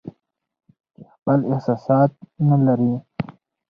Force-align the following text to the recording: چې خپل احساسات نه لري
چې 0.93 1.01
خپل 1.13 1.39
احساسات 1.51 2.11
نه 2.49 2.57
لري 2.65 2.93